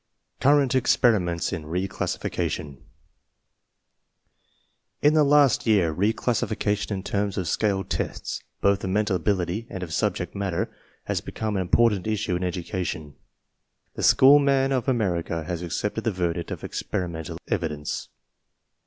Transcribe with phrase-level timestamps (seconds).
[0.39, 2.83] CURRENT EXPERIMENTS IN RE CLASSIFICATION
[5.03, 9.67] In the last year re classification in terms of scaled tests, both of mental ability
[9.69, 13.15] and of subject matter, has "Become an important issue in education.
[13.93, 18.09] The school man of America has accepted the verdict of experimen tal evidence.